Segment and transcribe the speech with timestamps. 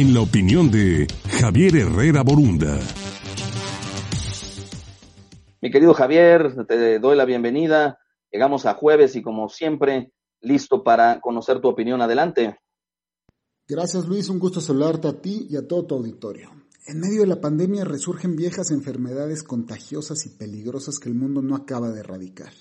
[0.00, 1.06] en la opinión de
[1.40, 2.78] Javier Herrera Borunda.
[5.60, 7.98] Mi querido Javier, te doy la bienvenida.
[8.32, 12.00] Llegamos a jueves y como siempre, listo para conocer tu opinión.
[12.00, 12.58] Adelante.
[13.68, 16.50] Gracias Luis, un gusto saludarte a ti y a todo tu auditorio.
[16.86, 21.54] En medio de la pandemia resurgen viejas enfermedades contagiosas y peligrosas que el mundo no
[21.54, 22.52] acaba de erradicar.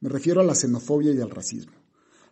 [0.00, 1.77] Me refiero a la xenofobia y al racismo.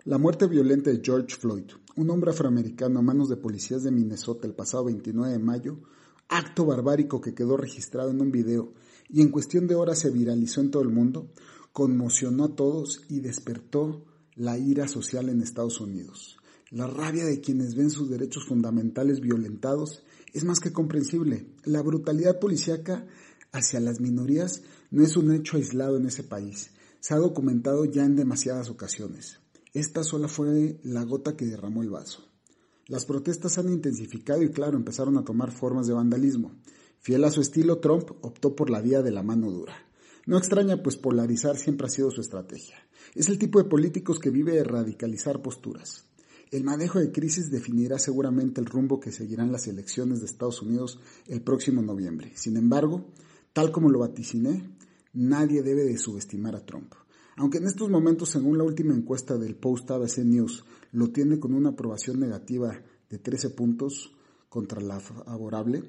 [0.06, 1.64] La muerte violenta de George Floyd,
[1.96, 5.80] un hombre afroamericano a manos de policías de Minnesota el pasado 29 de mayo,
[6.28, 8.72] acto barbárico que quedó registrado en un video
[9.08, 11.32] y en cuestión de horas se viralizó en todo el mundo,
[11.72, 14.04] conmocionó a todos y despertó
[14.36, 16.36] la ira social en Estados Unidos.
[16.70, 21.48] La rabia de quienes ven sus derechos fundamentales violentados es más que comprensible.
[21.64, 23.08] La brutalidad policíaca
[23.50, 24.62] hacia las minorías
[24.92, 26.70] no es un hecho aislado en ese país.
[27.00, 29.40] Se ha documentado ya en demasiadas ocasiones.
[29.76, 32.26] Esta sola fue la gota que derramó el vaso.
[32.86, 36.54] Las protestas han intensificado y claro, empezaron a tomar formas de vandalismo.
[36.98, 39.74] Fiel a su estilo, Trump optó por la vía de la mano dura.
[40.24, 42.76] No extraña, pues polarizar siempre ha sido su estrategia.
[43.14, 46.06] Es el tipo de políticos que vive de radicalizar posturas.
[46.50, 51.00] El manejo de crisis definirá seguramente el rumbo que seguirán las elecciones de Estados Unidos
[51.26, 52.32] el próximo noviembre.
[52.34, 53.12] Sin embargo,
[53.52, 54.70] tal como lo vaticiné,
[55.12, 56.94] nadie debe de subestimar a Trump.
[57.36, 61.52] Aunque en estos momentos, según la última encuesta del Post ABC News, lo tiene con
[61.52, 64.12] una aprobación negativa de 13 puntos
[64.48, 65.82] contra la favorable,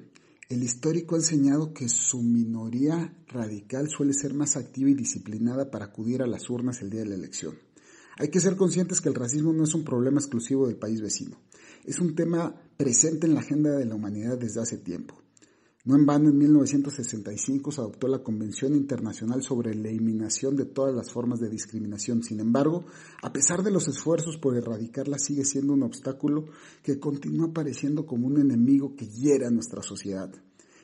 [0.50, 5.86] el histórico ha enseñado que su minoría radical suele ser más activa y disciplinada para
[5.86, 7.54] acudir a las urnas el día de la elección.
[8.18, 11.38] Hay que ser conscientes que el racismo no es un problema exclusivo del país vecino,
[11.84, 15.14] es un tema presente en la agenda de la humanidad desde hace tiempo.
[15.88, 20.94] No en vano, en 1965 se adoptó la Convención Internacional sobre la Eliminación de todas
[20.94, 22.22] las formas de discriminación.
[22.22, 22.84] Sin embargo,
[23.22, 26.44] a pesar de los esfuerzos por erradicarla, sigue siendo un obstáculo
[26.82, 30.30] que continúa apareciendo como un enemigo que hiere a nuestra sociedad.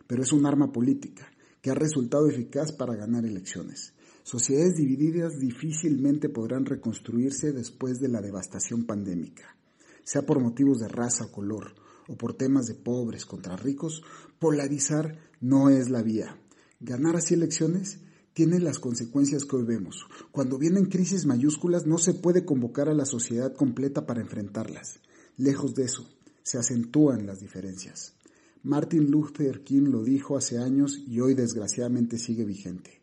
[0.07, 1.31] Pero es un arma política
[1.61, 3.93] que ha resultado eficaz para ganar elecciones.
[4.23, 9.55] Sociedades divididas difícilmente podrán reconstruirse después de la devastación pandémica,
[10.03, 14.03] sea por motivos de raza o color, o por temas de pobres contra ricos,
[14.39, 16.39] polarizar no es la vía.
[16.81, 17.99] Ganar así elecciones
[18.35, 20.07] tiene las consecuencias que hoy vemos.
[20.33, 25.01] Cuando vienen crisis mayúsculas no se puede convocar a la sociedad completa para enfrentarlas.
[25.37, 26.09] Lejos de eso,
[26.43, 28.15] se acentúan las diferencias.
[28.63, 33.03] Martin Luther King lo dijo hace años y hoy desgraciadamente sigue vigente.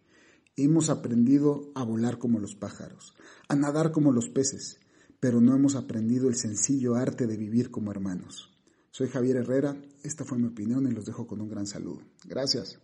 [0.58, 3.16] Hemos aprendido a volar como los pájaros,
[3.48, 4.80] a nadar como los peces,
[5.20, 8.51] pero no hemos aprendido el sencillo arte de vivir como hermanos.
[8.92, 12.02] Soy Javier Herrera, esta fue mi opinión y los dejo con un gran saludo.
[12.26, 12.78] Gracias.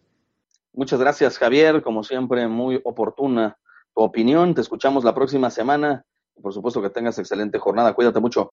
[0.74, 3.58] Muchas gracias Javier, como siempre muy oportuna
[3.94, 4.56] tu opinión.
[4.56, 6.06] Te escuchamos la próxima semana.
[6.42, 7.94] Por supuesto que tengas excelente jornada.
[7.94, 8.46] Cuídate mucho.